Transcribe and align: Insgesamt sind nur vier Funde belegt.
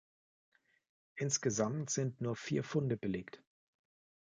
Insgesamt 1.15 1.91
sind 1.91 2.21
nur 2.21 2.35
vier 2.35 2.63
Funde 2.63 2.97
belegt. 2.97 3.43